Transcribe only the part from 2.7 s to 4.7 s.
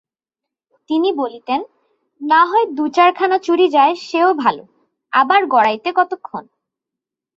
দু-চারখানা চুরি যায় সেও ভালো,